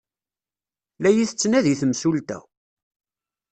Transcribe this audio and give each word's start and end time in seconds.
La 1.01 1.09
yi-tettnadi 1.11 1.73
temsulta. 1.81 2.37